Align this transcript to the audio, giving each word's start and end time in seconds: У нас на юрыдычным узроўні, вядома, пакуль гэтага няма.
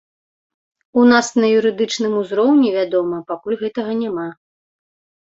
У 0.99 1.01
нас 1.11 1.27
на 1.41 1.47
юрыдычным 1.57 2.13
узроўні, 2.21 2.69
вядома, 2.77 3.19
пакуль 3.33 3.59
гэтага 3.65 3.91
няма. 4.01 4.25